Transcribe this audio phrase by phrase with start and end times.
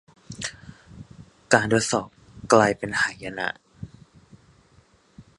[1.53, 2.07] การทดสอบ
[2.53, 3.49] กลายเป็นหายนะ